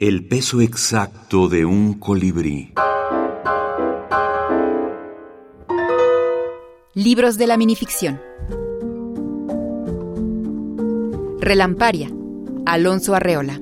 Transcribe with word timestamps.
El 0.00 0.28
peso 0.28 0.60
exacto 0.60 1.48
de 1.48 1.64
un 1.64 1.94
colibrí. 1.94 2.72
Libros 6.94 7.36
de 7.36 7.48
la 7.48 7.56
minificción. 7.56 8.20
Relamparia, 11.40 12.12
Alonso 12.64 13.16
Arreola. 13.16 13.58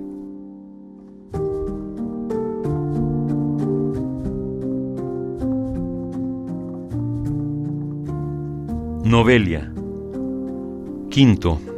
Novelia. 9.06 9.72
Quinto. 11.08 11.75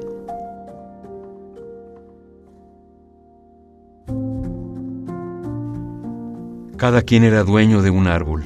Cada 6.79 7.03
quien 7.03 7.25
era 7.25 7.43
dueño 7.43 7.83
de 7.83 7.91
un 7.91 8.07
árbol. 8.07 8.45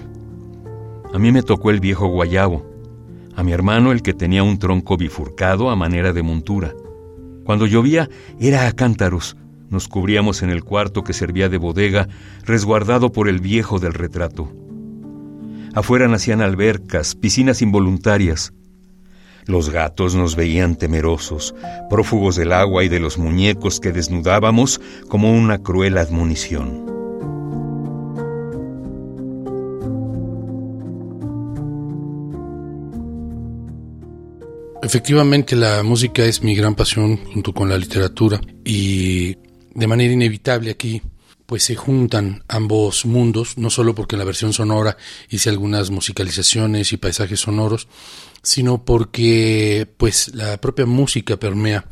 A 1.13 1.19
mí 1.19 1.31
me 1.33 1.43
tocó 1.43 1.69
el 1.71 1.81
viejo 1.81 2.07
guayabo, 2.07 2.67
a 3.37 3.43
mi 3.43 3.53
hermano 3.53 3.93
el 3.93 4.01
que 4.01 4.15
tenía 4.15 4.43
un 4.43 4.59
tronco 4.59 4.97
bifurcado 4.97 5.69
a 5.69 5.77
manera 5.77 6.15
de 6.15 6.23
montura. 6.23 6.73
Cuando 7.45 7.67
llovía 7.67 8.09
era 8.41 8.67
a 8.67 8.73
cántaros. 8.73 9.37
Nos 9.69 9.87
cubríamos 9.87 10.43
en 10.43 10.49
el 10.49 10.65
cuarto 10.65 11.05
que 11.05 11.13
servía 11.13 11.51
de 11.51 11.59
bodega, 11.59 12.09
resguardado 12.47 13.13
por 13.13 13.29
el 13.29 13.39
viejo 13.39 13.79
del 13.79 13.93
retrato. 13.93 14.51
Afuera 15.75 16.09
nacían 16.09 16.41
albercas, 16.41 17.15
piscinas 17.15 17.61
involuntarias. 17.61 18.55
Los 19.45 19.69
gatos 19.69 20.15
nos 20.15 20.37
veían 20.37 20.77
temerosos, 20.77 21.55
prófugos 21.91 22.37
del 22.37 22.53
agua 22.53 22.83
y 22.83 22.89
de 22.89 22.99
los 22.99 23.19
muñecos 23.19 23.79
que 23.79 23.93
desnudábamos 23.93 24.81
como 25.09 25.33
una 25.33 25.59
cruel 25.59 25.99
admonición. 25.99 26.82
Efectivamente, 34.83 35.55
la 35.55 35.85
música 35.85 36.25
es 36.25 36.43
mi 36.43 36.57
gran 36.57 36.75
pasión 36.75 37.17
junto 37.33 37.55
con 37.55 37.69
la 37.69 37.79
literatura 37.79 38.41
y 38.65 39.37
de 39.75 39.87
manera 39.87 40.13
inevitable 40.13 40.73
aquí 40.73 41.01
pues 41.47 41.63
se 41.63 41.77
juntan 41.77 42.43
ambos 42.49 43.07
mundos, 43.07 43.59
no 43.59 43.71
solo 43.71 43.95
porque 43.95 44.17
en 44.17 44.21
la 44.21 44.25
versión 44.25 44.53
sonora 44.53 44.97
hice 45.31 45.51
algunas 45.51 45.91
musicalizaciones 45.91 46.93
y 46.93 46.97
paisajes 46.97 47.39
sonoros, 47.39 47.87
sino 48.43 48.85
porque 48.85 49.87
pues 49.99 50.35
la 50.35 50.61
propia 50.61 50.87
música 50.87 51.37
permea 51.37 51.87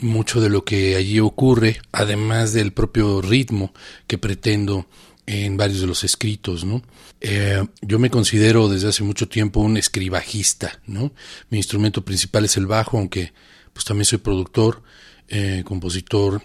mucho 0.00 0.40
de 0.40 0.48
lo 0.48 0.64
que 0.64 0.96
allí 0.96 1.20
ocurre, 1.20 1.82
además 1.92 2.54
del 2.54 2.72
propio 2.72 3.20
ritmo 3.20 3.74
que 4.06 4.16
pretendo 4.16 4.86
en 5.30 5.56
varios 5.56 5.80
de 5.80 5.86
los 5.86 6.02
escritos, 6.02 6.64
¿no? 6.64 6.82
Eh, 7.20 7.64
yo 7.82 8.00
me 8.00 8.10
considero 8.10 8.68
desde 8.68 8.88
hace 8.88 9.04
mucho 9.04 9.28
tiempo 9.28 9.60
un 9.60 9.76
escribajista, 9.76 10.80
¿no? 10.86 11.12
Mi 11.50 11.58
instrumento 11.58 12.04
principal 12.04 12.46
es 12.46 12.56
el 12.56 12.66
bajo, 12.66 12.98
aunque 12.98 13.32
pues 13.72 13.84
también 13.84 14.06
soy 14.06 14.18
productor, 14.18 14.82
eh, 15.28 15.62
compositor 15.64 16.42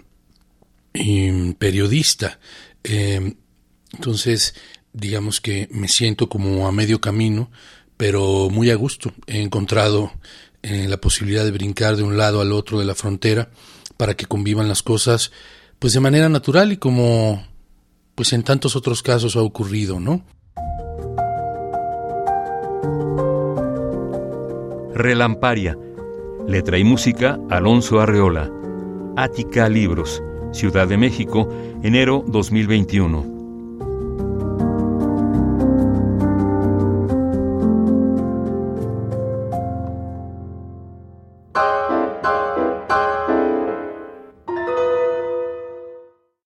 y 0.93 1.53
periodista. 1.53 2.39
Eh, 2.83 3.33
entonces, 3.91 4.53
digamos 4.93 5.41
que 5.41 5.67
me 5.71 5.87
siento 5.87 6.29
como 6.29 6.67
a 6.67 6.71
medio 6.71 7.01
camino, 7.01 7.49
pero 7.97 8.51
muy 8.51 8.69
a 8.69 8.75
gusto. 8.75 9.13
He 9.25 9.41
encontrado 9.41 10.13
la 10.61 10.97
posibilidad 10.97 11.43
de 11.43 11.51
brincar 11.51 11.95
de 11.95 12.01
un 12.01 12.17
lado 12.17 12.41
al 12.41 12.51
otro 12.51 12.79
de 12.79 12.85
la 12.85 12.95
frontera 12.95 13.51
para 13.97 14.15
que 14.15 14.25
convivan 14.25 14.67
las 14.67 14.81
cosas 14.81 15.31
pues 15.77 15.93
de 15.93 15.99
manera 15.99 16.27
natural 16.27 16.71
y 16.71 16.77
como 16.77 17.45
pues 18.15 18.33
en 18.33 18.43
tantos 18.43 18.75
otros 18.75 19.03
casos 19.03 19.35
ha 19.35 19.41
ocurrido, 19.41 19.99
¿no? 19.99 20.21
Relamparia. 24.93 25.77
Letra 26.47 26.77
y 26.77 26.83
música 26.83 27.37
Alonso 27.49 27.99
Arreola. 27.99 28.49
Ática 29.17 29.67
Libros. 29.67 30.23
Ciudad 30.53 30.87
de 30.87 30.97
México, 30.97 31.49
enero 31.83 32.23
2021. 32.27 33.34